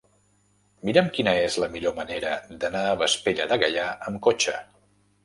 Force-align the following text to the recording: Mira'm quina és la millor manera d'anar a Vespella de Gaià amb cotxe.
Mira'm 0.89 1.11
quina 1.17 1.33
és 1.41 1.57
la 1.63 1.69
millor 1.75 1.93
manera 1.99 2.31
d'anar 2.63 2.81
a 2.87 2.97
Vespella 3.03 3.47
de 3.53 3.59
Gaià 3.65 3.85
amb 4.09 4.23
cotxe. 4.31 4.57